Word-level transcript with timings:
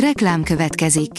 Reklám 0.00 0.42
következik. 0.42 1.10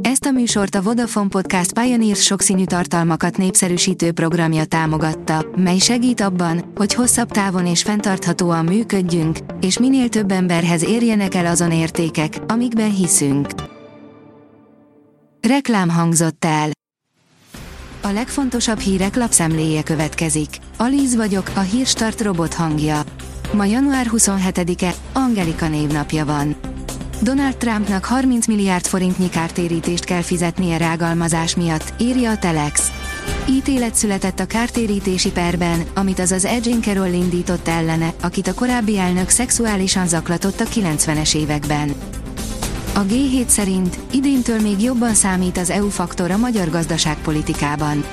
Ezt 0.00 0.24
a 0.24 0.30
műsort 0.30 0.74
a 0.74 0.82
Vodafone 0.82 1.28
Podcast 1.28 1.72
Pioneers 1.72 2.22
sokszínű 2.22 2.64
tartalmakat 2.64 3.36
népszerűsítő 3.36 4.12
programja 4.12 4.64
támogatta, 4.64 5.46
mely 5.56 5.78
segít 5.78 6.20
abban, 6.20 6.72
hogy 6.74 6.94
hosszabb 6.94 7.30
távon 7.30 7.66
és 7.66 7.82
fenntarthatóan 7.82 8.64
működjünk, 8.64 9.38
és 9.60 9.78
minél 9.78 10.08
több 10.08 10.30
emberhez 10.30 10.84
érjenek 10.84 11.34
el 11.34 11.46
azon 11.46 11.72
értékek, 11.72 12.38
amikben 12.46 12.94
hiszünk. 12.94 13.48
Reklám 15.40 15.88
hangzott 15.88 16.44
el. 16.44 16.70
A 18.02 18.08
legfontosabb 18.08 18.78
hírek 18.78 19.16
lapszemléje 19.16 19.82
következik. 19.82 20.48
Alíz 20.76 21.16
vagyok, 21.16 21.50
a 21.54 21.60
hírstart 21.60 22.20
robot 22.20 22.54
hangja. 22.54 23.02
Ma 23.52 23.64
január 23.64 24.06
27-e, 24.12 24.94
Angelika 25.12 25.68
névnapja 25.68 26.24
van. 26.24 26.56
Donald 27.20 27.56
Trumpnak 27.56 28.04
30 28.04 28.46
milliárd 28.46 28.86
forintnyi 28.86 29.28
kártérítést 29.28 30.04
kell 30.04 30.22
fizetnie 30.22 30.76
rágalmazás 30.76 31.56
miatt, 31.56 31.92
írja 31.98 32.30
a 32.30 32.38
Telex. 32.38 32.90
Ítélet 33.48 33.94
született 33.94 34.40
a 34.40 34.46
kártérítési 34.46 35.30
perben, 35.30 35.84
amit 35.94 36.18
az 36.18 36.32
az 36.32 36.44
Edgin 36.44 36.82
Carroll 36.82 37.12
indított 37.12 37.68
ellene, 37.68 38.12
akit 38.22 38.46
a 38.48 38.54
korábbi 38.54 38.98
elnök 38.98 39.28
szexuálisan 39.28 40.08
zaklatott 40.08 40.60
a 40.60 40.64
90-es 40.64 41.36
években. 41.36 41.94
A 42.94 43.00
G7 43.00 43.46
szerint 43.46 43.98
idéntől 44.10 44.60
még 44.60 44.82
jobban 44.82 45.14
számít 45.14 45.58
az 45.58 45.70
EU 45.70 45.88
faktor 45.88 46.30
a 46.30 46.36
magyar 46.36 46.70
gazdaságpolitikában. 46.70 48.04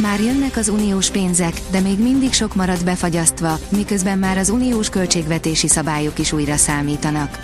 Már 0.00 0.20
jönnek 0.20 0.56
az 0.56 0.68
uniós 0.68 1.10
pénzek, 1.10 1.60
de 1.70 1.80
még 1.80 1.98
mindig 1.98 2.32
sok 2.32 2.54
marad 2.54 2.84
befagyasztva, 2.84 3.58
miközben 3.68 4.18
már 4.18 4.38
az 4.38 4.50
uniós 4.50 4.88
költségvetési 4.88 5.68
szabályok 5.68 6.18
is 6.18 6.32
újra 6.32 6.56
számítanak 6.56 7.38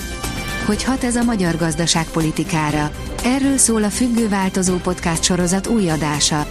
hogy 0.68 0.84
hat 0.84 1.04
ez 1.04 1.16
a 1.16 1.22
magyar 1.22 1.56
gazdaságpolitikára. 1.56 2.90
Erről 3.24 3.56
szól 3.56 3.84
a 3.84 3.88
Függő 3.88 4.28
Változó 4.28 4.76
podcast 4.76 5.22
sorozat 5.22 5.66
új 5.66 5.90
adása. 5.90 6.46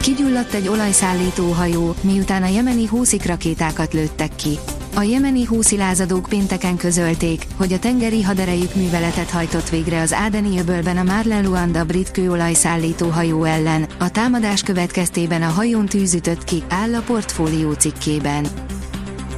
Kigyulladt 0.00 0.52
egy 0.52 0.68
olajszállító 0.68 1.50
hajó, 1.50 1.94
miután 2.00 2.42
a 2.42 2.46
jemeni 2.46 2.86
húszik 2.86 3.26
rakétákat 3.26 3.92
lőttek 3.92 4.36
ki. 4.36 4.58
A 4.94 5.02
jemeni 5.02 5.44
húszi 5.44 5.76
lázadók 5.76 6.26
pénteken 6.28 6.76
közölték, 6.76 7.46
hogy 7.56 7.72
a 7.72 7.78
tengeri 7.78 8.22
haderejük 8.22 8.74
műveletet 8.74 9.30
hajtott 9.30 9.68
végre 9.68 10.00
az 10.00 10.12
Ádeni 10.12 10.58
öbölben 10.58 10.96
a 10.96 11.02
Marlen 11.02 11.44
Luanda 11.44 11.84
brit 11.84 12.10
kőolajszállító 12.10 13.08
hajó 13.08 13.44
ellen. 13.44 13.86
A 13.98 14.10
támadás 14.10 14.62
következtében 14.62 15.42
a 15.42 15.48
hajón 15.48 15.86
tűzütött 15.86 16.44
ki, 16.44 16.62
áll 16.68 16.94
a 16.94 17.00
portfólió 17.00 17.72
cikkében. 17.72 18.46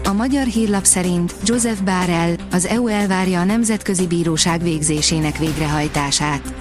A 0.07 0.13
magyar 0.13 0.47
hírlap 0.47 0.85
szerint 0.85 1.35
Joseph 1.45 1.83
Bárel, 1.83 2.35
az 2.51 2.67
EU 2.67 2.87
elvárja 2.87 3.41
a 3.41 3.45
Nemzetközi 3.45 4.07
Bíróság 4.07 4.63
végzésének 4.63 5.39
végrehajtását. 5.39 6.55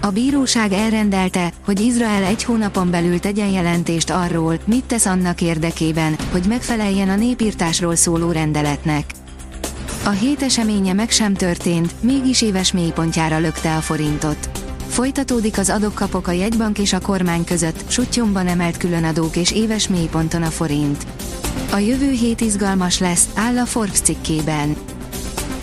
A 0.00 0.10
bíróság 0.10 0.72
elrendelte, 0.72 1.52
hogy 1.64 1.80
Izrael 1.80 2.24
egy 2.24 2.44
hónapon 2.44 2.90
belül 2.90 3.20
tegyen 3.20 3.48
jelentést 3.48 4.10
arról, 4.10 4.58
mit 4.64 4.84
tesz 4.84 5.06
annak 5.06 5.40
érdekében, 5.40 6.16
hogy 6.32 6.44
megfeleljen 6.48 7.08
a 7.08 7.16
népírtásról 7.16 7.96
szóló 7.96 8.30
rendeletnek. 8.30 9.04
A 10.04 10.10
hét 10.10 10.42
eseménye 10.42 10.92
meg 10.92 11.10
sem 11.10 11.34
történt, 11.34 11.92
mégis 12.02 12.42
éves 12.42 12.72
mélypontjára 12.72 13.38
lökte 13.38 13.76
a 13.76 13.80
forintot. 13.80 14.50
Folytatódik 14.88 15.58
az 15.58 15.70
adok-kapok 15.70 16.26
a 16.26 16.32
jegybank 16.32 16.78
és 16.78 16.92
a 16.92 17.00
kormány 17.00 17.44
között, 17.44 17.90
sutyomban 17.90 18.46
emelt 18.46 18.76
különadók 18.76 19.36
és 19.36 19.52
éves 19.52 19.88
mélyponton 19.88 20.42
a 20.42 20.50
forint. 20.50 21.06
A 21.72 21.78
jövő 21.78 22.10
hét 22.10 22.40
izgalmas 22.40 22.98
lesz, 22.98 23.28
áll 23.34 23.58
a 23.58 23.66
Forbes 23.66 24.00
cikkében. 24.00 24.76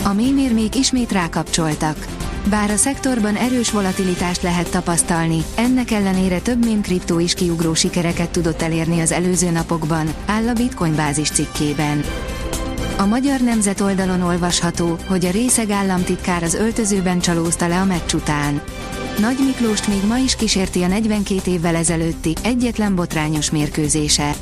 A 0.03 0.13
mémérmék 0.13 0.75
ismét 0.75 1.11
rákapcsoltak. 1.11 2.05
Bár 2.49 2.69
a 2.69 2.75
szektorban 2.75 3.35
erős 3.35 3.71
volatilitást 3.71 4.41
lehet 4.41 4.69
tapasztalni, 4.69 5.43
ennek 5.55 5.91
ellenére 5.91 6.39
több 6.39 6.65
mém 6.65 6.81
kriptó 6.81 7.19
is 7.19 7.33
kiugró 7.33 7.73
sikereket 7.73 8.29
tudott 8.29 8.61
elérni 8.61 8.99
az 8.99 9.11
előző 9.11 9.49
napokban, 9.49 10.13
áll 10.25 10.47
a 10.47 10.53
Bitcoin 10.53 10.95
bázis 10.95 11.29
cikkében. 11.29 12.03
A 12.97 13.05
Magyar 13.05 13.39
Nemzet 13.39 13.81
oldalon 13.81 14.21
olvasható, 14.21 14.97
hogy 15.07 15.25
a 15.25 15.31
részeg 15.31 15.69
államtitkár 15.69 16.43
az 16.43 16.53
öltözőben 16.53 17.19
csalózta 17.19 17.67
le 17.67 17.79
a 17.79 17.85
meccs 17.85 18.13
után. 18.13 18.61
Nagy 19.19 19.37
Miklóst 19.45 19.87
még 19.87 20.05
ma 20.07 20.17
is 20.17 20.35
kísérti 20.35 20.83
a 20.83 20.87
42 20.87 21.51
évvel 21.51 21.75
ezelőtti, 21.75 22.33
egyetlen 22.43 22.95
botrányos 22.95 23.51
mérkőzése. 23.51 24.35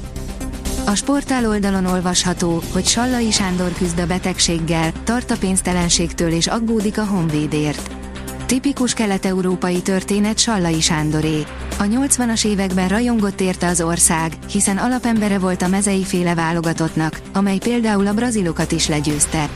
A 0.88 0.96
sportál 0.96 1.47
oldalon 1.47 1.85
olvasható, 1.85 2.62
hogy 2.73 2.85
Sallai 2.85 3.31
Sándor 3.31 3.73
küzd 3.73 4.00
a 4.00 4.06
betegséggel, 4.06 4.91
tart 5.03 5.31
a 5.31 5.38
pénztelenségtől 5.38 6.31
és 6.31 6.47
aggódik 6.47 6.97
a 6.97 7.06
honvédért. 7.06 7.91
Tipikus 8.46 8.94
kelet-európai 8.94 9.81
történet 9.81 10.38
Sallai 10.38 10.81
Sándoré. 10.81 11.46
A 11.78 11.84
80-as 11.84 12.46
években 12.46 12.88
rajongott 12.88 13.41
érte 13.41 13.68
az 13.68 13.81
ország, 13.81 14.38
hiszen 14.51 14.78
alapembere 14.78 15.40
volt 15.40 15.62
a 15.62 15.68
mezei 15.68 16.03
féle 16.03 16.35
válogatottnak, 16.35 17.22
amely 17.34 17.57
például 17.57 18.07
a 18.07 18.13
brazilokat 18.13 18.72
is 18.72 18.88
legyőzte. 18.88 19.50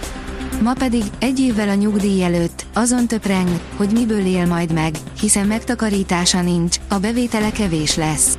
Ma 0.62 0.74
pedig, 0.74 1.04
egy 1.20 1.40
évvel 1.40 1.70
a 1.70 1.74
nyugdíj 1.74 2.24
előtt, 2.24 2.66
azon 2.74 3.08
töpreng, 3.08 3.60
hogy 3.76 3.90
miből 3.92 4.26
él 4.26 4.46
majd 4.46 4.74
meg, 4.74 4.96
hiszen 5.20 5.48
megtakarítása 5.48 6.42
nincs, 6.42 6.78
a 6.88 6.98
bevétele 6.98 7.52
kevés 7.52 7.96
lesz. 7.96 8.36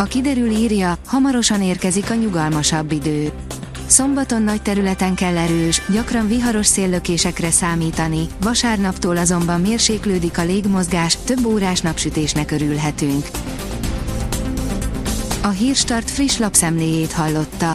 A 0.00 0.04
kiderül 0.04 0.50
írja, 0.50 0.98
hamarosan 1.06 1.62
érkezik 1.62 2.10
a 2.10 2.14
nyugalmasabb 2.14 2.92
idő. 2.92 3.32
Szombaton 3.86 4.42
nagy 4.42 4.62
területen 4.62 5.14
kell 5.14 5.36
erős, 5.36 5.82
gyakran 5.92 6.28
viharos 6.28 6.66
széllökésekre 6.66 7.50
számítani, 7.50 8.26
vasárnaptól 8.42 9.16
azonban 9.16 9.60
mérséklődik 9.60 10.38
a 10.38 10.44
légmozgás, 10.44 11.18
több 11.24 11.44
órás 11.44 11.80
napsütésnek 11.80 12.50
örülhetünk. 12.50 13.26
A 15.42 15.48
Hírstart 15.48 16.10
friss 16.10 16.38
lapszemléjét 16.38 17.12
hallotta. 17.12 17.74